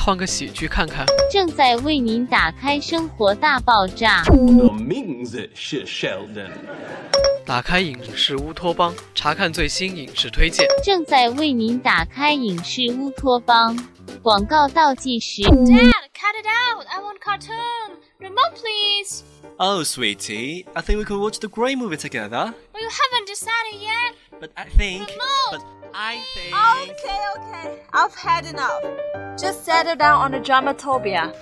[0.00, 1.06] 换个喜剧看看。
[1.30, 4.22] 正在为您打开《生活大爆炸》。
[4.66, 6.50] 我名字是 Sheldon。
[7.44, 10.66] 打开影视乌托邦，查看最新影视推荐。
[10.82, 13.76] 正在为您打开影视乌托邦。
[14.22, 15.42] 广告倒计时。
[15.42, 16.86] Dad, cut it out!
[16.86, 17.96] I want cartoon.
[18.18, 19.22] Remote, please.
[19.58, 22.52] Oh, sweetie, I think we could watch the Grey movie together.
[22.72, 24.14] Well, you haven't decided yet.
[24.40, 25.08] But I think.
[25.08, 25.50] Remote.
[25.50, 25.62] But
[25.94, 26.54] I think.
[26.54, 27.82] Okay, okay.
[27.92, 28.82] I've had enough.
[29.36, 31.32] Just settle down on the dramatopia.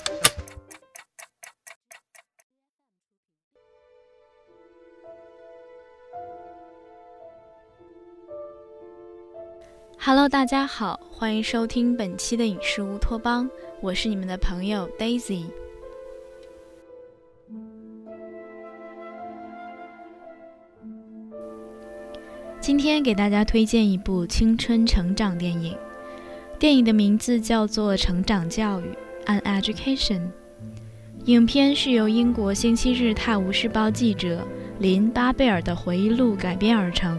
[10.01, 13.51] Hello，大家好，欢迎收听本期的影视乌托邦，
[13.81, 15.47] 我是你们的朋友 Daisy。
[22.61, 25.77] 今天给大家推荐一部青春成长电影，
[26.59, 28.85] 电影的名字叫做《成长教育》
[29.27, 30.23] （An Education）。
[31.27, 34.45] 影片是由英国《星期日泰晤士报》记者
[34.81, 37.17] 林·巴贝尔的回忆录改编而成。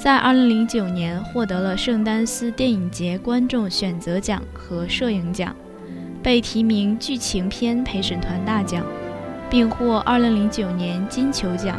[0.00, 5.54] 在2009年获得了圣丹斯电影节观众选择奖和摄影奖，
[6.22, 8.82] 被提名剧情片陪审团大奖，
[9.50, 11.78] 并获2009年金球奖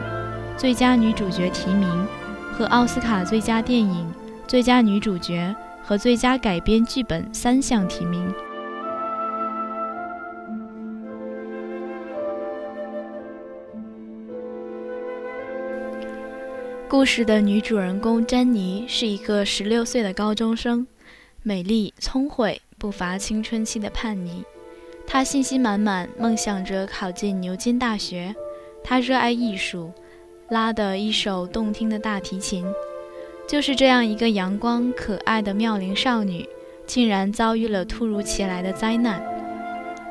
[0.56, 2.08] 最佳女主角提名
[2.54, 4.06] 和奥斯卡最佳电影、
[4.46, 8.34] 最佳女主角和最佳改编剧本三项提名。
[16.88, 20.86] 故事的女主人公珍妮是一个十六岁的高中生，
[21.42, 24.44] 美丽、聪慧，不乏青春期的叛逆。
[25.06, 28.34] 她信心满满，梦想着考进牛津大学。
[28.84, 29.92] 她热爱艺术，
[30.50, 32.64] 拉的一手动听的大提琴。
[33.48, 36.48] 就是这样一个阳光可爱的妙龄少女，
[36.86, 39.24] 竟然遭遇了突如其来的灾难。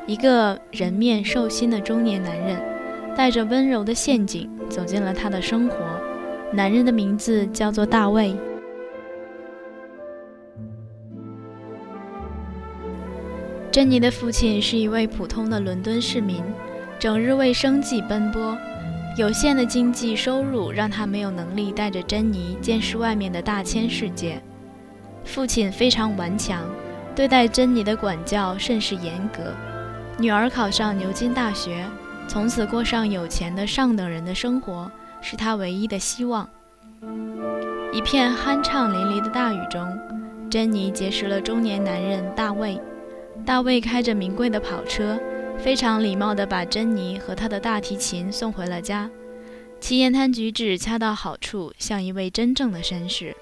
[0.05, 2.61] 一个人面兽心的中年男人，
[3.15, 5.77] 带着温柔的陷阱走进了她的生活。
[6.53, 8.35] 男人的名字叫做大卫。
[13.71, 16.43] 珍妮的父亲是一位普通的伦敦市民，
[16.99, 18.55] 整日为生计奔波。
[19.15, 24.41] 有限的经济收入让他没有能力带着珍妮见识外面的大千世界。
[25.23, 26.63] 父亲非常顽强，
[27.15, 29.53] 对待珍妮的管教甚是严格。
[30.17, 31.85] 女儿考上牛津大学，
[32.27, 34.91] 从此过上有钱的上等人的生活。
[35.25, 36.45] 是他唯一的希望。
[37.93, 39.87] 一片酣畅淋漓的大雨中，
[40.49, 42.77] 珍妮结识了中年男人大卫。
[43.45, 45.17] 大卫开着名贵的跑车，
[45.59, 49.09] 非常礼貌地把珍妮和他的大提琴送回了家，
[49.79, 53.35] 其言谈举止恰到好处，像一位真正的绅士。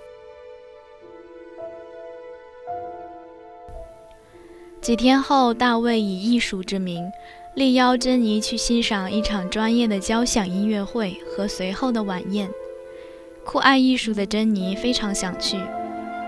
[4.81, 7.11] 几天后，大卫以艺术之名。
[7.53, 12.49] 力邀珍妮去欣赏一场专业的交响音乐会和随后的晚宴。
[13.43, 15.59] 酷爱艺术的珍妮非常想去，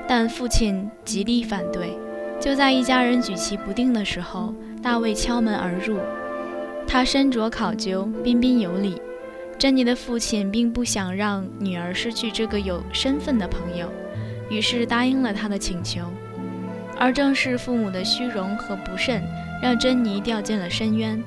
[0.05, 1.97] 但父亲极力反对。
[2.41, 5.97] 就在一家人举棋不定的时候，大卫敲门而入。
[6.85, 9.01] 他身着考究，彬彬有礼。
[9.57, 13.89] 珍妮的父亲并不想让女儿失去这个有身份的朋友，
[14.49, 16.01] 于是答应了他的请求。
[16.99, 19.23] 而正是父母的虚荣和不慎。
[19.61, 21.23] 让珍妮掉进了深渊。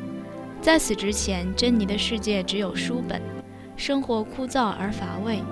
[0.60, 3.18] 在此之前，珍妮的世界只有书本，
[3.78, 5.42] 生活枯燥而乏味。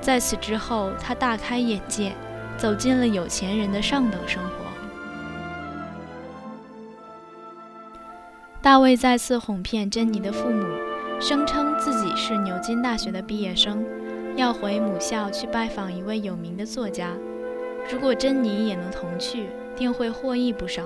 [0.00, 2.10] 在此之后，她大开眼界，
[2.56, 4.65] 走进了有钱人的上等生活。
[8.66, 10.66] 大卫再次哄骗珍妮的父母，
[11.20, 13.86] 声称自己是牛津大学的毕业生，
[14.34, 17.16] 要回母校去拜访一位有名的作家。
[17.88, 19.46] 如果珍妮也能同去，
[19.76, 20.82] 定会获益不少。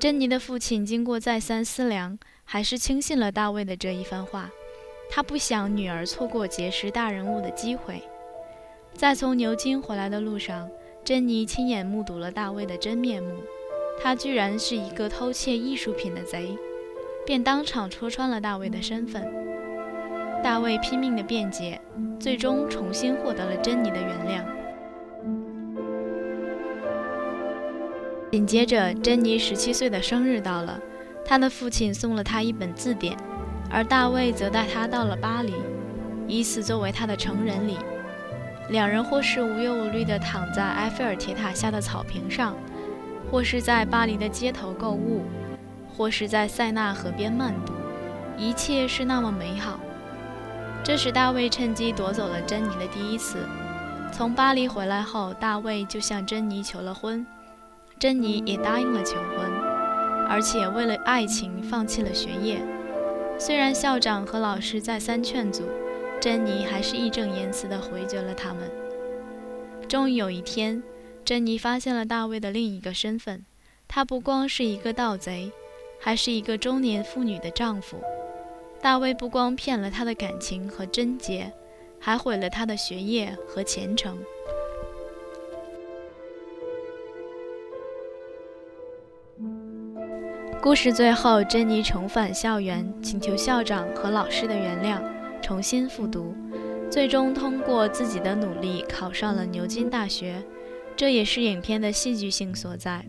[0.00, 4.50] 珍妮的父亲经过再三思量，还是轻信了大卫的这一番话。
[5.08, 8.02] 他不想女儿错过结识大人物的机会。
[8.94, 10.68] 在从牛津回来的路上，
[11.04, 13.30] 珍妮亲眼目睹了大卫的真面目。
[14.02, 16.56] 他居然是一个偷窃艺术品的贼，
[17.26, 19.26] 便当场戳穿了大卫的身份。
[20.42, 21.78] 大卫拼命的辩解，
[22.18, 24.42] 最终重新获得了珍妮的原谅。
[28.30, 30.80] 紧接着，珍妮十七岁的生日到了，
[31.24, 33.14] 她的父亲送了她一本字典，
[33.70, 35.52] 而大卫则带他到了巴黎，
[36.26, 37.76] 以此作为他的成人礼。
[38.70, 42.56] 两人或是无忧无虑地躺在埃菲尔铁塔下的草坪上，
[43.30, 45.22] 或是在巴黎的街头购物，
[45.96, 47.72] 或是在塞纳河边漫步，
[48.36, 49.78] 一切是那么美好。
[50.82, 53.46] 这时，大卫趁机夺走了珍妮的第一次。
[54.12, 57.24] 从巴黎回来后，大卫就向珍妮求了婚，
[57.98, 59.48] 珍妮也答应了求婚，
[60.28, 62.60] 而且为了爱情放弃了学业。
[63.38, 65.62] 虽然校长和老师再三劝阻，
[66.20, 68.68] 珍妮还是义正言辞地回绝了他们。
[69.88, 70.82] 终于有一天，
[71.24, 73.44] 珍妮发现了大卫的另一个身份，
[73.86, 75.52] 他不光是一个盗贼，
[76.00, 77.98] 还是一个中年妇女的丈夫。
[78.82, 81.52] 大卫不光骗了她的感情和贞洁，
[81.98, 84.18] 还毁了她的学业和前程。
[90.62, 95.00] 故事最后，珍妮重返校园，请求校长和老师的原谅，
[95.40, 96.34] 重新复读，
[96.90, 100.42] 最终通过自己的努力考上了牛津大学。
[101.00, 103.02] 这也是影片的戏剧性所在。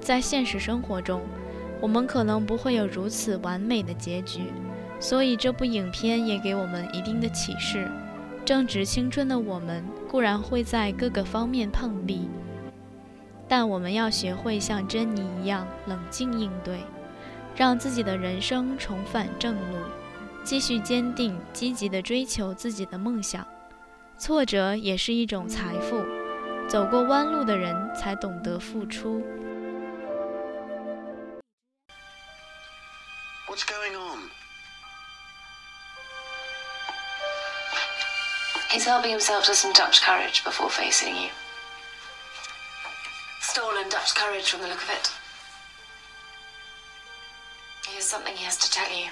[0.00, 1.22] 在现实生活中，
[1.80, 4.40] 我们可能不会有如此完美的结局，
[4.98, 7.88] 所以这部影片也给我们一定的启示。
[8.44, 12.28] 正值青春的我们，固然会在各个方面碰壁。
[13.46, 16.80] 但我们要学会像珍妮一样冷静应对，
[17.54, 19.78] 让自己的人生重返正路，
[20.42, 23.46] 继续坚定、积极地追求自己的梦想。
[24.18, 26.02] 挫折也是一种财富，
[26.67, 29.21] 走过弯路的人才懂得付出。
[33.47, 34.31] What's going on?
[38.71, 41.29] He's helping himself to some Dutch courage before facing you.
[43.41, 45.11] Stolen Dutch courage from the look of it.
[47.87, 49.11] He has something he has to tell you.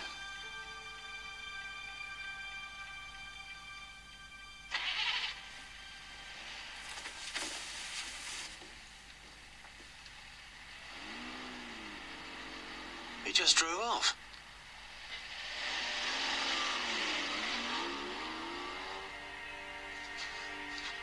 [13.37, 14.17] Just drove off.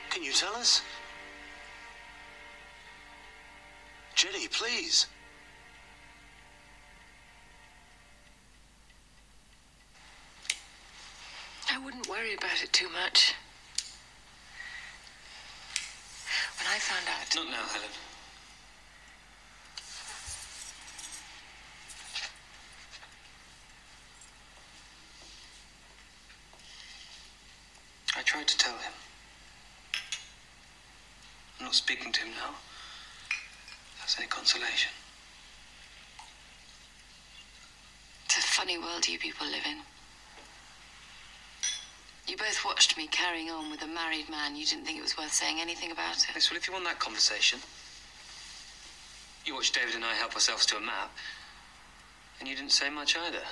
[0.10, 0.82] Can you tell us?
[4.16, 5.06] Jenny, please.
[11.72, 13.36] I wouldn't worry about it too much.
[16.58, 17.36] When I found out.
[17.36, 17.90] Not now, Helen.
[28.16, 28.92] I tried to tell him.
[31.60, 32.56] I'm not speaking to him now.
[34.00, 34.92] That's any consolation.
[38.26, 39.78] It's a funny world you people live in.
[42.28, 44.56] You both watched me carrying on with a married man.
[44.56, 46.26] You didn't think it was worth saying anything about it.
[46.34, 47.60] Yes, well, if you want that conversation,
[49.46, 51.12] you watched David and I help ourselves to a map,
[52.40, 53.44] and you didn't say much either.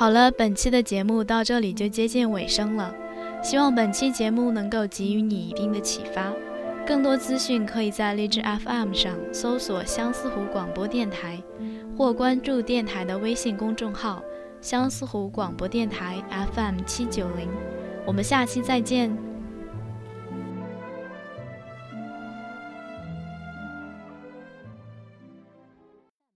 [0.00, 2.94] 好了，本期的节目到这里就接近尾声了。
[3.42, 6.32] 希望本期节目能够给予你一定的启发。
[6.86, 11.38] 更多资讯可以在荔枝 FM 上搜索相思湖广播电台，
[11.98, 14.22] 或关注电台的微信公众号
[14.62, 16.16] “相思湖广播电台
[16.54, 17.46] FM 七九零”。
[18.08, 19.29] 我们下期再见。